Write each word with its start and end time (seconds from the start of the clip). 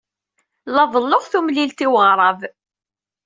La 0.75 0.83
ḍelluɣ 0.93 1.23
tumlilt 1.31 1.79
i 1.85 1.87
weɣrab. 1.93 2.39